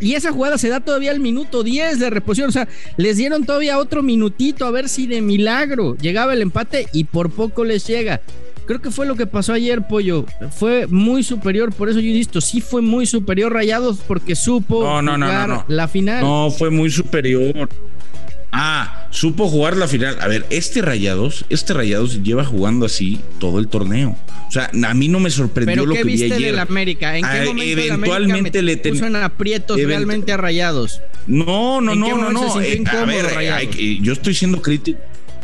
Y 0.00 0.14
esa 0.14 0.32
jugada 0.32 0.58
se 0.58 0.68
da 0.68 0.80
todavía 0.80 1.10
al 1.10 1.20
minuto 1.20 1.62
10 1.62 1.98
de 1.98 2.10
reposición. 2.10 2.48
O 2.48 2.52
sea, 2.52 2.68
les 2.96 3.16
dieron 3.16 3.44
todavía 3.44 3.78
otro 3.78 4.02
minutito 4.02 4.66
a 4.66 4.70
ver 4.70 4.88
si 4.88 5.06
de 5.06 5.20
milagro 5.20 5.96
llegaba 5.96 6.32
el 6.32 6.42
empate 6.42 6.88
y 6.92 7.04
por 7.04 7.30
poco 7.30 7.64
les 7.64 7.86
llega. 7.86 8.20
Creo 8.66 8.82
que 8.82 8.90
fue 8.90 9.06
lo 9.06 9.16
que 9.16 9.26
pasó 9.26 9.54
ayer, 9.54 9.88
Pollo. 9.88 10.26
Fue 10.50 10.86
muy 10.86 11.22
superior, 11.22 11.72
por 11.72 11.88
eso 11.88 12.00
yo 12.00 12.08
insisto, 12.08 12.42
sí 12.42 12.60
fue 12.60 12.82
muy 12.82 13.06
superior 13.06 13.50
Rayados 13.50 14.00
porque 14.06 14.36
supo 14.36 14.82
no, 14.82 15.00
no, 15.00 15.16
no, 15.16 15.64
la 15.68 15.88
final. 15.88 16.22
No, 16.22 16.50
fue 16.50 16.68
muy 16.68 16.90
superior. 16.90 17.68
Ah, 18.50 19.06
supo 19.10 19.48
jugar 19.48 19.76
la 19.76 19.88
final. 19.88 20.18
A 20.20 20.28
ver, 20.28 20.46
este 20.50 20.82
Rayados, 20.82 21.44
este 21.50 21.74
Rayados 21.74 22.22
lleva 22.22 22.44
jugando 22.44 22.86
así 22.86 23.20
todo 23.38 23.58
el 23.58 23.68
torneo. 23.68 24.16
O 24.48 24.50
sea, 24.50 24.70
a 24.72 24.94
mí 24.94 25.08
no 25.08 25.20
me 25.20 25.30
sorprendió 25.30 25.84
lo 25.84 25.94
que 25.94 26.04
vi 26.04 26.24
ayer. 26.24 26.38
Del 26.38 26.58
América? 26.58 27.16
¿En 27.16 27.24
qué 27.24 27.30
ah, 27.30 27.44
momento 27.44 27.80
eventualmente 27.80 28.62
le 28.62 28.76
puso 28.78 29.06
en 29.06 29.16
aprietos 29.16 29.80
realmente 29.80 30.32
a 30.32 30.38
Rayados? 30.38 31.02
No, 31.26 31.80
no, 31.80 31.94
no, 31.94 32.16
no, 32.16 32.32
no. 32.32 32.60
Eh, 32.60 32.82
a 32.86 33.04
ver, 33.04 33.70
yo 34.00 34.12
estoy 34.12 34.34
siendo 34.34 34.62
crítico 34.62 34.98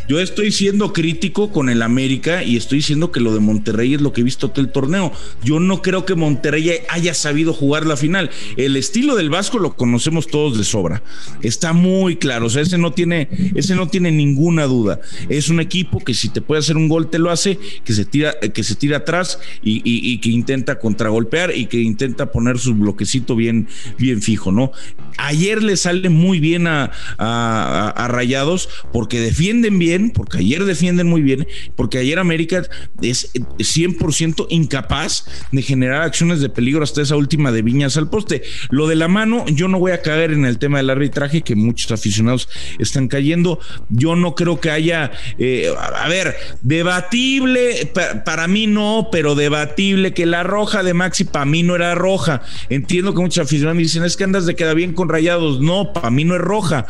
yo 0.06 0.20
estoy 0.20 0.52
siendo 0.52 0.92
crítico 0.92 1.50
con 1.50 1.70
el 1.70 1.80
América 1.80 2.42
y 2.42 2.56
estoy 2.56 2.78
diciendo 2.78 3.10
que 3.10 3.20
lo 3.20 3.32
de 3.32 3.40
Monterrey 3.40 3.94
es 3.94 4.02
lo 4.02 4.12
que 4.12 4.20
he 4.20 4.24
visto 4.24 4.50
todo 4.50 4.60
el 4.60 4.70
torneo. 4.70 5.12
Yo 5.42 5.60
no 5.60 5.80
creo 5.80 6.04
que 6.04 6.14
Monterrey 6.14 6.70
haya 6.90 7.14
sabido 7.14 7.54
jugar 7.54 7.86
la 7.86 7.96
final. 7.96 8.30
El 8.56 8.76
estilo 8.76 9.16
del 9.16 9.30
Vasco 9.30 9.58
lo 9.58 9.76
conocemos 9.76 10.26
todos 10.26 10.58
de 10.58 10.64
sobra. 10.64 11.02
Está 11.42 11.72
muy 11.72 12.16
claro. 12.16 12.46
O 12.46 12.50
sea, 12.50 12.62
ese 12.62 12.76
no 12.76 12.92
tiene, 12.92 13.28
ese 13.54 13.74
no 13.74 13.88
tiene 13.88 14.10
ninguna 14.10 14.64
duda. 14.64 15.00
Es 15.28 15.48
un 15.48 15.60
equipo 15.60 16.00
que 16.00 16.12
si 16.12 16.28
te 16.28 16.42
puede 16.42 16.58
hacer 16.58 16.76
un 16.76 16.88
gol, 16.88 17.08
te 17.08 17.18
lo 17.18 17.30
hace, 17.30 17.58
que 17.84 17.94
se 17.94 18.04
tira, 18.04 18.34
que 18.38 18.62
se 18.62 18.74
tira 18.74 18.98
atrás 18.98 19.38
y, 19.62 20.18
que 20.18 20.28
intenta 20.28 20.78
contragolpear 20.78 21.56
y 21.56 21.66
que 21.66 21.80
intenta 21.80 22.30
poner 22.30 22.58
su 22.58 22.74
bloquecito 22.74 23.36
bien, 23.36 23.68
bien 23.98 24.20
fijo, 24.20 24.52
¿no? 24.52 24.70
Ayer 25.16 25.62
le 25.62 25.76
sale 25.76 26.08
muy 26.08 26.40
bien 26.40 26.66
a, 26.66 26.90
a 27.18 28.08
Rayados 28.08 28.68
porque 28.92 29.20
defienden 29.20 29.78
bien 29.78 29.93
porque 30.10 30.38
ayer 30.38 30.64
defienden 30.64 31.06
muy 31.06 31.22
bien, 31.22 31.46
porque 31.76 31.98
ayer 31.98 32.18
América 32.18 32.62
es 33.02 33.32
100% 33.32 34.46
incapaz 34.50 35.26
de 35.52 35.62
generar 35.62 36.02
acciones 36.02 36.40
de 36.40 36.48
peligro 36.48 36.82
hasta 36.82 37.02
esa 37.02 37.16
última 37.16 37.52
de 37.52 37.62
Viñas 37.62 37.96
al 37.96 38.08
poste. 38.08 38.42
Lo 38.70 38.86
de 38.86 38.96
la 38.96 39.08
mano, 39.08 39.44
yo 39.46 39.68
no 39.68 39.78
voy 39.78 39.92
a 39.92 40.02
caer 40.02 40.32
en 40.32 40.44
el 40.44 40.58
tema 40.58 40.78
del 40.78 40.90
arbitraje, 40.90 41.42
que 41.42 41.54
muchos 41.54 41.92
aficionados 41.92 42.48
están 42.78 43.08
cayendo. 43.08 43.58
Yo 43.88 44.16
no 44.16 44.34
creo 44.34 44.60
que 44.60 44.70
haya, 44.70 45.12
eh, 45.38 45.72
a 45.76 46.08
ver, 46.08 46.36
debatible, 46.62 47.90
para 48.24 48.48
mí 48.48 48.66
no, 48.66 49.08
pero 49.10 49.34
debatible 49.34 50.12
que 50.12 50.26
la 50.26 50.42
roja 50.42 50.82
de 50.82 50.94
Maxi 50.94 51.24
para 51.24 51.44
mí 51.44 51.62
no 51.62 51.74
era 51.74 51.94
roja. 51.94 52.42
Entiendo 52.68 53.14
que 53.14 53.20
muchos 53.20 53.44
aficionados 53.44 53.78
dicen, 53.78 54.04
es 54.04 54.16
que 54.16 54.24
andas 54.24 54.46
de 54.46 54.54
queda 54.54 54.74
bien 54.74 54.92
con 54.92 55.08
rayados. 55.08 55.60
No, 55.60 55.92
para 55.92 56.10
mí 56.10 56.24
no 56.24 56.34
es 56.34 56.40
roja. 56.40 56.86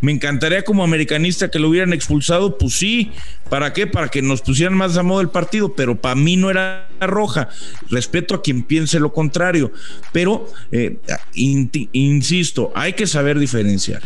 Me 0.00 0.12
encantaría 0.12 0.62
como 0.62 0.84
americanista 0.84 1.50
que 1.50 1.58
lo 1.58 1.68
hubieran 1.68 1.92
expulsado, 1.92 2.58
pues 2.58 2.74
sí. 2.74 3.12
¿Para 3.48 3.72
qué? 3.72 3.86
Para 3.86 4.08
que 4.08 4.22
nos 4.22 4.42
pusieran 4.42 4.74
más 4.74 4.96
a 4.96 5.02
modo 5.02 5.20
el 5.20 5.28
partido, 5.28 5.74
pero 5.74 5.96
para 5.96 6.14
mí 6.14 6.36
no 6.36 6.50
era 6.50 6.88
roja. 7.00 7.48
Respeto 7.90 8.34
a 8.34 8.42
quien 8.42 8.62
piense 8.62 9.00
lo 9.00 9.12
contrario, 9.12 9.72
pero 10.12 10.50
eh, 10.72 10.98
insisto, 11.34 12.72
hay 12.74 12.92
que 12.94 13.06
saber 13.06 13.38
diferenciar. 13.38 14.02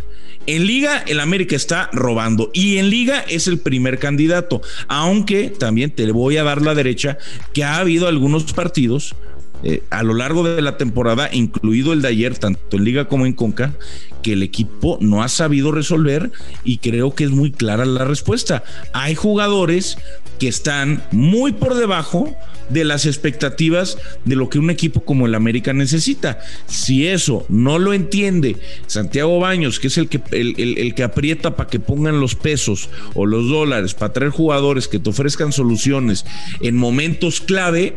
En 0.47 0.66
liga 0.66 1.04
el 1.06 1.20
América 1.20 1.54
está 1.54 1.90
robando 1.92 2.50
y 2.54 2.78
en 2.78 2.88
liga 2.88 3.20
es 3.28 3.47
el 3.47 3.59
primer 3.59 3.99
candidato, 3.99 4.62
aunque 4.88 5.50
también 5.50 5.90
te 5.90 6.11
voy 6.12 6.38
a 6.38 6.44
dar 6.44 6.62
la 6.62 6.75
derecha 6.75 7.18
que 7.52 7.62
ha 7.62 7.76
habido 7.76 8.09
algunos 8.09 8.52
partidos 8.52 9.14
eh, 9.62 9.83
a 9.90 10.02
lo 10.02 10.14
largo 10.14 10.43
de 10.45 10.62
la 10.62 10.76
temporada, 10.76 11.29
incluido 11.33 11.93
el 11.93 12.02
de 12.02 12.09
ayer, 12.09 12.38
tanto 12.38 12.76
en 12.76 12.85
Liga 12.85 13.09
como 13.09 13.26
en 13.26 13.33
Conca, 13.33 13.75
que 14.23 14.33
el 14.35 14.43
equipo 14.43 14.99
no 15.00 15.23
ha 15.23 15.29
sabido 15.29 15.73
resolver 15.73 16.31
y 16.64 16.79
creo 16.79 17.14
que 17.14 17.25
es 17.25 17.31
muy 17.31 17.52
clara 17.52 17.85
la 17.85 18.05
respuesta. 18.05 18.62
Hay 18.93 19.14
jugadores 19.14 19.99
que 20.38 20.49
están 20.49 21.02
muy 21.11 21.52
por 21.52 21.75
debajo 21.75 22.35
de 22.71 22.85
las 22.85 23.05
expectativas 23.05 23.99
de 24.25 24.37
lo 24.37 24.49
que 24.49 24.59
un 24.59 24.71
equipo 24.71 25.05
como 25.05 25.26
el 25.26 25.35
América 25.35 25.73
necesita. 25.73 26.38
Si 26.67 27.07
eso 27.07 27.45
no 27.49 27.79
lo 27.79 27.93
entiende 27.93 28.57
Santiago 28.87 29.38
Baños, 29.40 29.81
que 29.81 29.88
es 29.88 29.99
el 29.99 30.09
que, 30.09 30.21
el 30.31 30.95
que 30.95 31.02
aprieta 31.02 31.57
para 31.57 31.69
que 31.69 31.81
pongan 31.81 32.21
los 32.21 32.37
pesos 32.37 32.88
o 33.14 33.26
los 33.26 33.49
dólares 33.49 33.95
para 33.95 34.12
traer 34.12 34.31
jugadores 34.31 34.88
que 34.88 34.99
te 34.99 35.11
ofrezcan 35.11 35.52
soluciones 35.52 36.25
en 36.61 36.76
momentos 36.76 37.40
clave, 37.40 37.97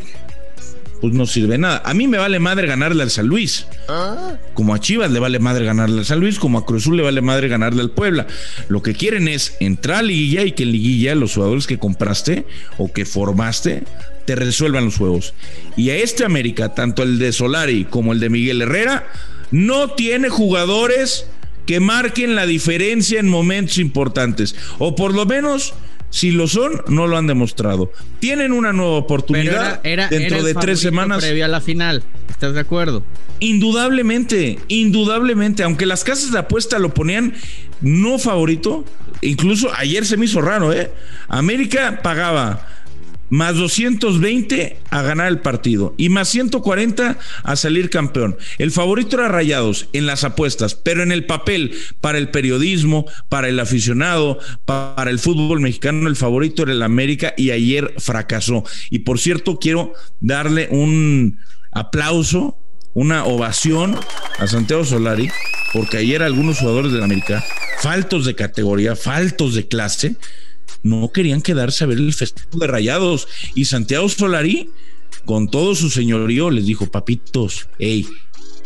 pues 1.03 1.13
no 1.13 1.25
sirve 1.25 1.57
nada. 1.57 1.81
A 1.83 1.93
mí 1.93 2.07
me 2.07 2.17
vale 2.17 2.39
madre 2.39 2.65
ganarle 2.65 3.03
al 3.03 3.11
San 3.11 3.27
Luis. 3.27 3.67
Como 4.53 4.73
a 4.73 4.79
Chivas 4.79 5.11
le 5.11 5.19
vale 5.19 5.37
madre 5.37 5.65
ganarle 5.65 5.99
al 5.99 6.05
San 6.05 6.21
Luis, 6.21 6.39
como 6.39 6.57
a 6.57 6.65
Cruzul 6.65 6.95
le 6.95 7.03
vale 7.03 7.19
madre 7.19 7.49
ganarle 7.49 7.81
al 7.81 7.91
Puebla. 7.91 8.25
Lo 8.69 8.81
que 8.81 8.93
quieren 8.93 9.27
es 9.27 9.57
entrar 9.59 9.97
a 9.97 10.01
liguilla 10.01 10.43
y 10.43 10.53
que 10.53 10.63
en 10.63 10.71
liguilla 10.71 11.13
los 11.15 11.33
jugadores 11.33 11.67
que 11.67 11.77
compraste 11.77 12.45
o 12.77 12.93
que 12.93 13.03
formaste 13.03 13.83
te 14.25 14.35
resuelvan 14.35 14.85
los 14.85 14.95
juegos. 14.95 15.33
Y 15.75 15.89
a 15.89 15.97
este 15.97 16.23
América, 16.23 16.73
tanto 16.73 17.03
el 17.03 17.19
de 17.19 17.33
Solari 17.33 17.83
como 17.83 18.13
el 18.13 18.21
de 18.21 18.29
Miguel 18.29 18.61
Herrera, 18.61 19.05
no 19.51 19.89
tiene 19.95 20.29
jugadores 20.29 21.27
que 21.65 21.81
marquen 21.81 22.33
la 22.33 22.45
diferencia 22.45 23.19
en 23.19 23.27
momentos 23.27 23.77
importantes. 23.77 24.55
O 24.79 24.95
por 24.95 25.13
lo 25.13 25.25
menos 25.25 25.73
si 26.13 26.29
lo 26.29 26.47
son, 26.47 26.83
no 26.89 27.07
lo 27.07 27.17
han 27.17 27.25
demostrado. 27.25 27.91
Tienen 28.19 28.51
una 28.51 28.71
nueva 28.71 28.97
oportunidad 28.97 29.81
dentro 29.81 30.43
de 30.43 30.53
tres 30.53 30.79
semanas. 30.79 31.23
Previa 31.23 31.45
a 31.45 31.47
la 31.47 31.59
final, 31.59 32.03
¿estás 32.29 32.53
de 32.53 32.59
acuerdo? 32.59 33.03
Indudablemente, 33.39 34.59
indudablemente, 34.67 35.63
aunque 35.63 35.87
las 35.87 36.03
casas 36.03 36.31
de 36.31 36.37
apuesta 36.37 36.77
lo 36.77 36.93
ponían 36.93 37.33
no 37.81 38.19
favorito, 38.19 38.85
incluso 39.21 39.73
ayer 39.75 40.05
se 40.05 40.15
me 40.17 40.25
hizo 40.25 40.39
raro, 40.39 40.71
¿eh? 40.71 40.91
América 41.29 42.01
pagaba 42.03 42.67
más 43.29 43.55
220 43.55 44.77
a 44.89 45.01
ganar 45.01 45.27
el 45.27 45.39
partido 45.39 45.95
y 45.97 46.09
más 46.09 46.29
140 46.29 47.17
a 47.43 47.55
salir 47.55 47.89
campeón. 47.89 48.37
El 48.57 48.71
favorito 48.71 49.17
era 49.17 49.27
Rayados 49.27 49.87
en 49.93 50.05
las 50.05 50.23
apuestas, 50.23 50.75
pero 50.75 51.03
en 51.03 51.11
el 51.11 51.25
papel, 51.25 51.73
para 52.01 52.17
el 52.17 52.29
periodismo, 52.29 53.05
para 53.29 53.49
el 53.49 53.59
aficionado, 53.59 54.39
para 54.65 55.09
el 55.09 55.19
fútbol 55.19 55.61
mexicano, 55.61 56.07
el 56.07 56.15
favorito 56.15 56.63
era 56.63 56.73
el 56.73 56.83
América 56.83 57.33
y 57.37 57.51
ayer 57.51 57.93
fracasó. 57.97 58.63
Y 58.89 58.99
por 58.99 59.19
cierto, 59.19 59.57
quiero 59.59 59.93
darle 60.21 60.67
un 60.69 61.39
aplauso, 61.71 62.57
una 62.93 63.25
ovación 63.25 63.97
a 64.37 64.47
Santiago 64.47 64.85
Solari, 64.85 65.29
porque 65.73 65.97
ayer 65.97 66.21
algunos 66.21 66.59
jugadores 66.59 66.91
del 66.91 67.03
América, 67.03 67.43
faltos 67.81 68.25
de 68.25 68.35
categoría, 68.35 68.95
faltos 68.95 69.55
de 69.55 69.67
clase, 69.67 70.15
no 70.83 71.11
querían 71.11 71.41
quedarse 71.41 71.83
a 71.83 71.87
ver 71.87 71.97
el 71.97 72.13
festejo 72.13 72.59
de 72.59 72.67
rayados. 72.67 73.27
Y 73.55 73.65
Santiago 73.65 74.09
Solari, 74.09 74.69
con 75.25 75.49
todo 75.49 75.75
su 75.75 75.89
señorío, 75.89 76.51
les 76.51 76.65
dijo, 76.65 76.87
papitos, 76.87 77.67
hey, 77.79 78.07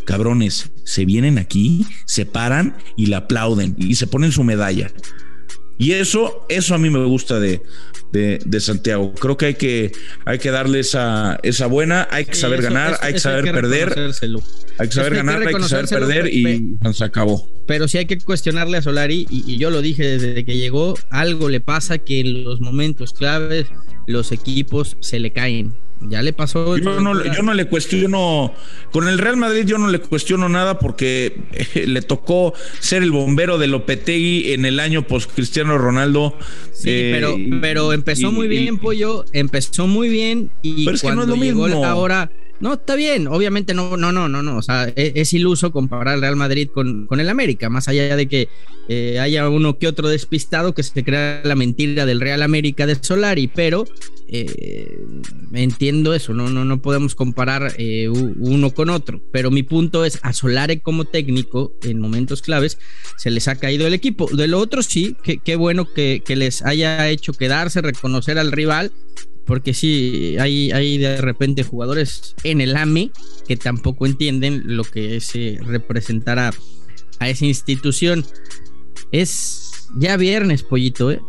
cabrones, 0.05 0.71
se 0.83 1.05
vienen 1.05 1.37
aquí, 1.37 1.85
se 2.05 2.25
paran 2.25 2.77
y 2.95 3.07
le 3.07 3.15
aplauden 3.15 3.75
y 3.77 3.95
se 3.95 4.07
ponen 4.07 4.31
su 4.31 4.43
medalla. 4.43 4.91
Y 5.77 5.93
eso, 5.93 6.45
eso 6.49 6.75
a 6.75 6.77
mí 6.77 6.89
me 6.89 7.03
gusta 7.05 7.39
de, 7.39 7.61
de, 8.11 8.59
Santiago. 8.59 9.13
Creo 9.13 9.37
que 9.37 9.47
hay 9.47 9.53
que, 9.55 9.91
hay 10.25 10.39
que 10.39 10.51
darle 10.51 10.79
esa, 10.79 11.39
esa 11.43 11.67
buena, 11.67 12.07
hay 12.11 12.25
que 12.25 12.35
saber 12.35 12.61
ganar, 12.61 12.97
hay 13.01 13.13
que 13.13 13.19
saber 13.19 13.51
perder. 13.51 13.93
Hay 14.79 14.87
que 14.87 14.93
saber 14.93 15.15
ganar, 15.15 15.41
hay 15.47 15.53
que 15.53 15.63
saber 15.63 15.87
perder 15.87 16.27
y 16.33 16.77
se 16.93 17.03
acabó. 17.03 17.47
Pero 17.67 17.87
sí 17.87 17.97
hay 17.97 18.05
que 18.05 18.17
cuestionarle 18.17 18.77
a 18.77 18.81
Solari, 18.81 19.27
y, 19.29 19.51
y 19.51 19.57
yo 19.57 19.69
lo 19.69 19.81
dije 19.81 20.17
desde 20.17 20.45
que 20.45 20.57
llegó, 20.57 20.95
algo 21.09 21.49
le 21.49 21.59
pasa 21.59 21.97
que 21.97 22.21
en 22.21 22.43
los 22.43 22.61
momentos 22.61 23.13
claves 23.13 23.67
los 24.07 24.31
equipos 24.31 24.97
se 24.99 25.19
le 25.19 25.31
caen 25.31 25.75
ya 26.01 26.21
le 26.21 26.33
pasó. 26.33 26.77
Yo 26.77 26.99
no, 26.99 27.23
yo 27.23 27.43
no, 27.43 27.53
le 27.53 27.65
cuestiono. 27.65 28.53
Con 28.91 29.07
el 29.07 29.17
Real 29.17 29.37
Madrid 29.37 29.65
yo 29.65 29.77
no 29.77 29.89
le 29.89 29.99
cuestiono 29.99 30.49
nada 30.49 30.79
porque 30.79 31.41
eh, 31.53 31.87
le 31.87 32.01
tocó 32.01 32.53
ser 32.79 33.03
el 33.03 33.11
bombero 33.11 33.57
de 33.57 33.67
Lopetegui 33.67 34.53
en 34.53 34.65
el 34.65 34.79
año 34.79 35.07
post 35.07 35.31
Cristiano 35.33 35.77
Ronaldo. 35.77 36.37
Sí, 36.71 37.09
pero, 37.11 37.31
eh, 37.31 37.49
pero 37.61 37.93
empezó 37.93 38.31
muy 38.31 38.47
bien, 38.47 38.77
Pollo. 38.77 39.25
Empezó 39.33 39.87
muy 39.87 40.09
bien. 40.09 40.51
Y 40.61 40.85
pero 40.85 40.95
es 40.95 41.01
cuando 41.01 41.21
que 41.23 41.27
no 41.27 41.33
es 41.33 41.39
lo 41.39 41.45
llegó 41.45 41.65
mismo. 41.67 41.85
ahora 41.85 42.31
no, 42.59 42.73
está 42.73 42.95
bien, 42.95 43.27
obviamente 43.27 43.73
no, 43.73 43.97
no, 43.97 44.11
no, 44.11 44.27
no, 44.27 44.41
no. 44.41 44.57
O 44.57 44.61
sea, 44.61 44.91
e, 44.95 45.13
es, 45.15 45.33
iluso 45.33 45.71
comparar 45.71 46.15
el 46.15 46.21
Real 46.21 46.35
Madrid 46.35 46.69
con, 46.73 47.05
con, 47.05 47.19
el 47.19 47.29
América, 47.29 47.69
más 47.69 47.87
allá 47.87 48.15
de 48.15 48.27
que 48.27 48.49
eh, 48.89 49.19
haya 49.19 49.47
uno 49.49 49.77
que 49.77 49.87
otro 49.87 50.07
despistado 50.07 50.73
que 50.73 50.83
se 50.83 51.03
crea 51.03 51.41
la 51.43 51.55
mentira 51.55 52.05
del 52.05 52.19
Real 52.19 52.41
América 52.41 52.87
de 52.87 52.95
Solari, 52.95 53.47
pero 53.47 53.85
eh, 54.27 54.99
entiendo 55.53 56.13
eso, 56.13 56.33
no, 56.33 56.49
no, 56.49 56.65
no 56.65 56.81
podemos 56.81 57.13
comparar 57.13 57.73
eh, 57.77 58.09
uno 58.09 58.71
con 58.71 58.89
otro. 58.89 59.21
Pero 59.31 59.51
mi 59.51 59.63
punto 59.63 60.03
es, 60.03 60.19
a 60.23 60.33
Solari 60.33 60.79
como 60.79 61.05
técnico, 61.05 61.73
en 61.83 61.99
momentos 61.99 62.41
claves, 62.41 62.79
se 63.17 63.29
les 63.29 63.47
ha 63.47 63.55
caído 63.55 63.85
el 63.85 63.93
equipo. 63.93 64.27
De 64.35 64.47
lo 64.47 64.59
otro 64.59 64.81
sí, 64.81 65.15
qué 65.21 65.55
bueno 65.55 65.87
que 65.93 66.23
les 66.35 66.63
haya 66.63 67.07
hecho 67.09 67.33
quedarse, 67.33 67.81
reconocer 67.81 68.39
al 68.39 68.51
rival 68.51 68.91
porque 69.47 69.73
sí, 69.73 70.35
hay, 70.39 70.71
hay 70.71 70.97
de 70.97 71.21
repente 71.21 71.63
jugadores 71.63 72.35
en 72.43 72.59
el 72.59 72.75
AME 72.75 73.11
que 73.47 73.55
tampoco 73.55 74.05
entienden 74.05 74.61
lo 74.65 74.83
que 74.83 75.15
es 75.15 75.33
eh, 75.35 75.57
representar 75.65 76.37
a, 76.37 76.53
esa 77.21 77.45
institución. 77.45 78.25
Es 79.11 79.87
ya 79.97 80.17
viernes, 80.17 80.63
pollito, 80.63 81.11
¿eh? 81.11 81.21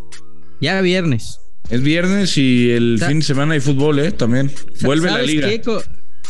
Ya 0.60 0.80
viernes. 0.80 1.38
Es 1.70 1.80
viernes 1.80 2.36
y 2.36 2.70
el 2.72 3.00
fin 3.06 3.20
de 3.20 3.24
semana 3.24 3.54
hay 3.54 3.60
fútbol, 3.60 4.00
¿eh? 4.00 4.10
También. 4.10 4.50
Vuelve 4.82 5.10
la 5.10 5.22
liga. 5.22 5.48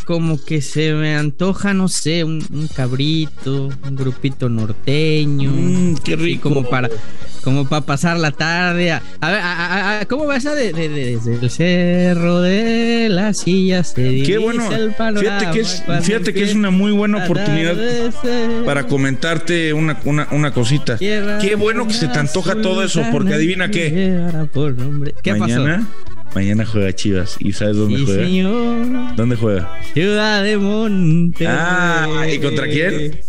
Como 0.05 0.43
que 0.43 0.61
se 0.61 0.93
me 0.93 1.15
antoja, 1.15 1.73
no 1.73 1.87
sé, 1.87 2.23
un, 2.23 2.41
cabrito, 2.75 3.69
un 3.87 3.95
grupito 3.95 4.49
norteño. 4.49 5.51
Mm, 5.51 5.95
qué 6.03 6.15
rico. 6.15 6.49
como 6.49 6.67
para, 6.67 6.89
como 7.43 7.67
para 7.67 7.85
pasar 7.85 8.17
la 8.17 8.31
tarde. 8.31 8.91
A, 8.91 9.01
ver, 9.99 10.07
¿cómo 10.07 10.25
va 10.25 10.37
esa 10.37 10.55
de, 10.55 10.73
desde 10.73 11.35
el 11.35 11.49
cerro 11.49 12.41
de 12.41 13.07
la 13.09 13.33
silla 13.33 13.83
se 13.83 14.23
Qué 14.23 14.37
bueno. 14.37 14.69
fíjate 14.69 15.51
que 15.51 15.59
es, 15.59 15.83
fíjate 16.01 16.33
que 16.33 16.43
es 16.43 16.53
una 16.53 16.71
muy 16.71 16.91
buena 16.91 17.23
oportunidad 17.23 17.75
para 18.65 18.87
comentarte 18.87 19.73
una, 19.73 19.97
una, 20.31 20.51
cosita. 20.51 20.97
Qué 20.97 21.55
bueno 21.57 21.87
que 21.87 21.93
se 21.93 22.07
te 22.07 22.19
antoja 22.19 22.55
todo 22.61 22.83
eso, 22.83 23.03
porque 23.11 23.33
adivina 23.33 23.69
qué. 23.69 24.19
¿Qué 25.23 25.33
Mañana, 25.33 25.87
Mañana 26.35 26.65
juega 26.65 26.93
Chivas. 26.93 27.37
¿Y 27.39 27.53
sabes 27.53 27.77
dónde 27.77 28.03
juega? 28.05 29.13
¿Dónde 29.15 29.35
juega? 29.35 29.79
Ciudad 29.93 30.43
de 30.43 30.57
Monte. 30.57 31.47
Ah, 31.47 32.27
¿y 32.31 32.39
contra 32.39 32.67
quién? 32.67 33.19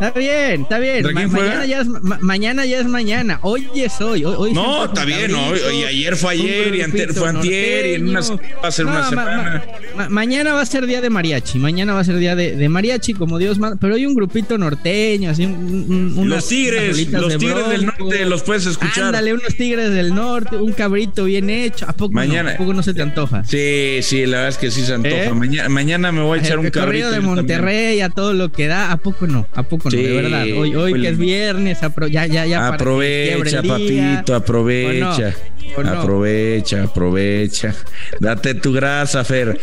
Está 0.00 0.18
bien, 0.18 0.62
está 0.62 0.78
bien. 0.78 1.14
mañana, 1.14 1.64
ya 1.64 1.80
es, 1.80 1.88
mañana 1.88 2.66
ya 2.66 2.80
es 2.80 2.86
mañana. 2.86 3.38
Hoy 3.42 3.66
es 3.74 3.98
hoy. 4.02 4.24
hoy, 4.24 4.52
no, 4.52 4.84
está 4.84 5.06
bien. 5.06 5.34
Hoy, 5.34 5.58
y 5.80 5.84
ayer 5.84 6.16
fue 6.16 6.32
ayer 6.32 6.74
y 6.74 7.12
fue 7.14 7.28
antier 7.30 7.86
y 7.86 7.94
en 7.94 8.08
una, 8.08 8.20
va 8.20 8.68
a 8.68 8.70
ser 8.70 8.86
una 8.86 9.08
semana. 9.08 9.64
mañana 10.10 10.52
va 10.52 10.60
a 10.60 10.66
ser 10.66 10.86
día 10.86 11.00
de 11.00 11.08
mariachi. 11.08 11.58
Mañana 11.58 11.94
va 11.94 12.00
a 12.00 12.04
ser 12.04 12.18
día 12.18 12.36
de, 12.36 12.68
mariachi, 12.68 13.14
como 13.14 13.38
Dios 13.38 13.58
manda. 13.58 13.78
Pero 13.80 13.94
hay 13.94 14.04
un 14.04 14.14
grupito 14.14 14.58
norteño, 14.58 15.30
así. 15.30 15.46
Un, 15.46 16.28
los 16.28 16.46
tigres, 16.46 17.10
los 17.10 17.38
tigres 17.38 17.68
del 17.70 17.86
norte, 17.86 18.26
los 18.26 18.42
puedes 18.42 18.66
escuchar. 18.66 19.04
Ándale, 19.04 19.32
unos 19.32 19.56
tigres 19.56 19.90
del 19.92 20.14
norte, 20.14 20.56
un 20.56 20.72
cabrito 20.72 21.24
bien 21.24 21.48
hecho. 21.48 21.86
¿A 21.88 21.94
poco, 21.94 22.12
mañana, 22.12 22.50
no? 22.50 22.54
¿A 22.56 22.58
poco 22.58 22.74
no 22.74 22.82
se 22.82 22.92
te 22.92 23.00
antoja? 23.00 23.44
Sí, 23.44 24.00
sí, 24.02 24.26
la 24.26 24.38
verdad 24.38 24.48
es 24.50 24.58
que 24.58 24.70
sí 24.70 24.82
se 24.82 24.92
antoja. 24.92 25.24
¿Eh? 25.24 25.32
Mañana, 25.32 25.68
mañana 25.70 26.12
me 26.12 26.20
voy 26.20 26.38
a 26.38 26.42
echar 26.42 26.58
un 26.58 26.68
cabrito. 26.68 27.10
de 27.10 27.20
Monterrey, 27.20 28.00
a 28.02 28.10
todo 28.10 28.34
lo 28.34 28.52
que 28.52 28.66
da. 28.66 28.92
¿A 28.92 28.98
poco 28.98 29.26
no? 29.26 29.46
¿A 29.54 29.62
poco 29.62 29.85
sí, 29.90 30.02
de 30.02 30.12
verdad. 30.22 30.42
Hoy, 30.56 30.74
hoy 30.74 31.00
que 31.00 31.08
es 31.08 31.18
viernes, 31.18 31.78
ya, 32.10 32.26
ya, 32.26 32.46
ya. 32.46 32.68
Aprovecha, 32.68 33.62
papito, 33.62 34.34
aprovecha. 34.34 35.34
Aprovecha, 35.76 36.84
aprovecha. 36.84 37.74
Date 38.20 38.54
tu 38.54 38.72
grasa, 38.72 39.24
Fer. 39.24 39.58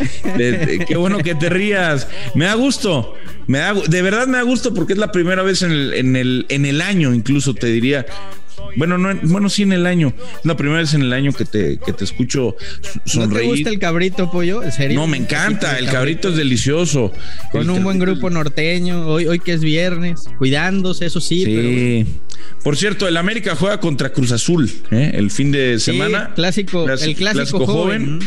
qué 0.88 0.96
bueno 0.98 1.20
que 1.20 1.36
te 1.36 1.50
rías. 1.50 2.08
Me 2.36 2.46
da 2.46 2.56
gusto. 2.56 3.16
Me 3.48 3.60
da, 3.60 3.74
de 3.74 4.02
verdad 4.02 4.28
me 4.28 4.38
da 4.38 4.44
gusto 4.44 4.74
porque 4.74 4.94
es 4.94 5.00
la 5.00 5.12
primera 5.12 5.44
vez 5.44 5.62
en 5.64 5.72
el, 5.72 5.94
en 5.94 6.16
el, 6.16 6.46
en 6.50 6.66
el 6.66 6.82
año, 6.82 7.14
incluso 7.14 7.54
te 7.54 7.68
diría, 7.68 8.06
bueno, 8.78 8.98
no, 8.98 9.14
bueno, 9.24 9.50
sí 9.50 9.64
en 9.64 9.74
el 9.74 9.86
año. 9.86 10.14
Es 10.40 10.46
la 10.46 10.58
primera 10.58 10.80
vez 10.80 10.94
en 10.94 11.02
el 11.02 11.14
año 11.14 11.32
que 11.34 11.46
te, 11.46 11.78
que 11.78 11.94
te 11.94 12.04
escucho 12.04 12.56
sonreír. 13.06 13.50
¿No 13.50 13.54
te 13.54 13.58
gusta 13.58 13.70
el 13.70 13.80
cabrito, 13.80 14.32
pollo? 14.32 14.64
¿En 14.64 14.72
serio? 14.72 15.00
No, 15.00 15.08
me 15.08 15.18
encanta. 15.18 15.78
El 15.78 15.88
cabrito 15.88 16.30
es 16.30 16.36
delicioso. 16.36 17.12
Con 17.52 17.70
un 17.70 17.84
buen 17.84 18.00
grupo 18.00 18.30
norteño. 18.30 19.08
Hoy, 19.08 19.26
hoy 19.26 19.40
que 19.40 19.54
es 19.54 19.62
viernes. 19.62 20.24
Cuidándose, 20.38 21.06
eso 21.06 21.22
sí. 21.22 21.44
Sí. 21.46 22.06
Por 22.64 22.78
cierto, 22.78 23.08
el 23.08 23.18
América 23.18 23.56
juega 23.56 23.80
contra 23.80 24.12
Cruz 24.12 24.32
Azul 24.32 24.70
¿eh? 24.92 25.12
el 25.16 25.32
fin 25.32 25.52
de 25.52 25.80
semana. 25.80 26.32
clásico, 26.36 26.90
el 26.90 27.16
clásico, 27.16 27.66
joven. 27.66 28.20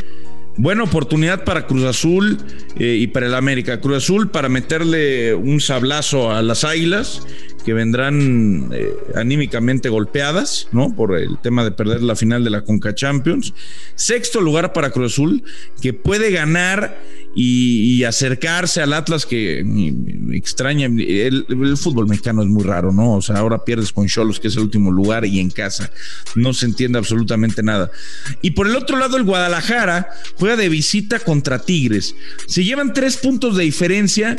Buena 0.59 0.85
oportunidad 0.85 1.45
para 1.45 1.67
Cruz 1.67 1.85
Azul 1.85 2.39
eh, 2.79 2.97
y 2.99 3.09
para 3.09 3.27
el 3.27 3.35
América. 3.35 3.81
Cruz 3.81 3.99
Azul 3.99 4.31
para 4.31 4.49
meterle 4.49 5.35
un 5.35 5.61
sablazo 5.61 6.31
a 6.33 6.41
las 6.43 6.65
Águilas 6.65 7.23
que 7.67 7.75
vendrán 7.75 8.71
eh, 8.73 8.95
anímicamente 9.17 9.89
golpeadas, 9.89 10.69
¿no? 10.71 10.95
Por 10.95 11.19
el 11.19 11.37
tema 11.39 11.65
de 11.65 11.73
perder 11.73 12.01
la 12.01 12.15
final 12.15 12.45
de 12.45 12.51
la 12.51 12.63
Conca 12.63 12.95
Champions. 12.95 13.55
Sexto 13.97 14.41
lugar 14.41 14.73
para 14.73 14.91
Cruz 14.91 15.15
Azul, 15.15 15.43
que 15.83 15.93
puede 15.93 16.31
ganar 16.31 16.97
y, 17.35 18.05
acercarse 18.05 18.83
al 18.83 18.93
Atlas, 18.93 19.27
que 19.27 19.67
extraña. 20.33 20.87
El, 20.87 21.45
fútbol 21.77 22.07
mexicano 22.07 22.43
es 22.43 22.49
muy 22.49 22.63
raro, 22.63 22.93
¿no? 22.93 23.15
O 23.15 23.21
sea, 23.21 23.39
ahora 23.39 23.65
pierdes 23.65 23.93
con 23.93 24.07
Cholos, 24.07 24.39
que 24.39 24.47
es 24.47 24.55
el 24.55 24.63
último 24.63 24.93
lugar, 24.93 25.27
y 25.27 25.41
en 25.41 25.51
casa. 25.51 25.91
No 26.37 26.55
se 26.55 26.67
entiende 26.67 26.99
absolutamente 26.99 27.65
nada. 27.65 27.91
Y 28.43 28.53
por 28.53 28.69
el 28.69 28.77
otro 28.77 28.97
lado, 28.97 29.17
el 29.17 29.25
Guadalajara 29.25 30.09
juega 30.37 30.55
de 30.55 30.69
visita 30.69 31.19
contra 31.19 31.59
Tigres. 31.59 32.15
Se 32.47 32.63
llevan 32.63 32.93
tres 32.93 33.17
puntos 33.17 33.57
de 33.57 33.65
diferencia. 33.65 34.37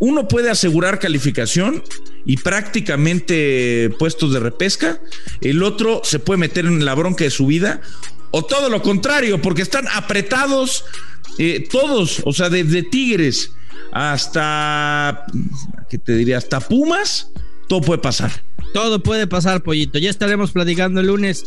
Uno 0.00 0.28
puede 0.28 0.50
asegurar 0.50 0.98
calificación 0.98 1.82
y 2.26 2.36
prácticamente 2.38 3.90
puestos 3.98 4.32
de 4.32 4.40
repesca. 4.40 5.00
El 5.40 5.62
otro 5.62 6.00
se 6.04 6.18
puede 6.18 6.38
meter 6.38 6.66
en 6.66 6.84
la 6.84 6.94
bronca 6.94 7.24
de 7.24 7.30
su 7.30 7.46
vida. 7.46 7.80
O 8.30 8.44
todo 8.44 8.68
lo 8.68 8.82
contrario, 8.82 9.40
porque 9.40 9.62
están 9.62 9.86
apretados 9.94 10.84
eh, 11.38 11.66
todos, 11.70 12.22
o 12.24 12.32
sea, 12.32 12.48
desde 12.48 12.82
Tigres 12.82 13.52
hasta, 13.92 15.26
¿qué 15.88 15.98
te 15.98 16.16
diría? 16.16 16.38
Hasta 16.38 16.60
Pumas, 16.60 17.30
todo 17.68 17.80
puede 17.80 18.00
pasar. 18.00 18.42
Todo 18.72 19.02
puede 19.02 19.28
pasar, 19.28 19.62
pollito. 19.62 19.98
Ya 19.98 20.10
estaremos 20.10 20.50
platicando 20.50 21.00
el 21.00 21.06
lunes 21.06 21.44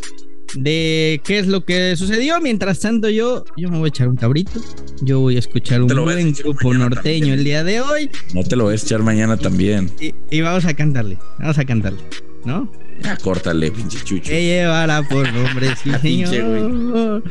de 0.55 1.21
qué 1.23 1.39
es 1.39 1.47
lo 1.47 1.65
que 1.65 1.95
sucedió. 1.95 2.39
Mientras 2.41 2.79
tanto, 2.79 3.10
yo, 3.10 3.43
yo 3.55 3.69
me 3.69 3.77
voy 3.77 3.88
a 3.88 3.89
echar 3.89 4.07
un 4.07 4.15
cabrito. 4.15 4.60
Yo 5.01 5.19
voy 5.19 5.36
a 5.36 5.39
escuchar 5.39 5.81
un 5.81 5.88
buen 5.88 6.33
grupo 6.33 6.73
norteño 6.73 7.33
el 7.33 7.43
día 7.43 7.63
de 7.63 7.81
hoy. 7.81 8.10
No 8.33 8.43
te 8.43 8.55
lo 8.55 8.65
voy 8.65 8.73
a 8.73 8.77
echar 8.77 9.03
mañana 9.03 9.38
también. 9.38 9.91
Y, 10.29 10.41
vamos 10.41 10.65
a 10.65 10.73
cantarle, 10.73 11.17
vamos 11.39 11.57
a 11.57 11.65
cantarle, 11.65 11.99
¿no? 12.45 12.71
Ah, 13.03 13.17
córtale, 13.21 13.71
pinche 13.71 13.99
chucho. 14.03 14.31
Que 14.31 14.43
llevará 14.43 15.03
por 15.03 15.31
nombre, 15.31 15.75
sí, 15.83 15.91
señor. 16.01 17.23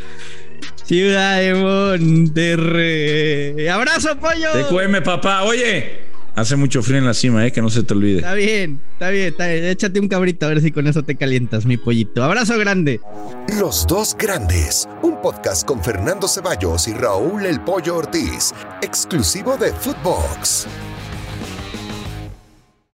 Ciudad 0.84 1.40
de 1.40 1.54
Monterrey. 1.54 3.66
¡Abrazo, 3.66 4.16
pollo! 4.18 4.52
Te 4.52 4.62
cueme, 4.64 5.02
papá. 5.02 5.42
Oye, 5.42 6.05
Hace 6.36 6.54
mucho 6.56 6.82
frío 6.82 6.98
en 6.98 7.06
la 7.06 7.14
cima, 7.14 7.46
¿eh? 7.46 7.50
Que 7.50 7.62
no 7.62 7.70
se 7.70 7.82
te 7.82 7.94
olvide. 7.94 8.18
Está 8.18 8.34
bien, 8.34 8.78
está 8.92 9.08
bien, 9.08 9.28
está 9.28 9.46
bien. 9.46 9.64
Échate 9.64 9.98
un 10.00 10.08
cabrito 10.08 10.44
a 10.44 10.50
ver 10.50 10.60
si 10.60 10.70
con 10.70 10.86
eso 10.86 11.02
te 11.02 11.16
calientas, 11.16 11.64
mi 11.64 11.78
pollito. 11.78 12.22
Abrazo 12.22 12.58
grande. 12.58 13.00
Los 13.58 13.86
dos 13.86 14.14
grandes. 14.18 14.86
Un 15.02 15.22
podcast 15.22 15.66
con 15.66 15.82
Fernando 15.82 16.28
Ceballos 16.28 16.88
y 16.88 16.92
Raúl 16.92 17.46
El 17.46 17.60
Pollo 17.62 17.96
Ortiz. 17.96 18.52
Exclusivo 18.82 19.56
de 19.56 19.72
Footbox. 19.72 20.66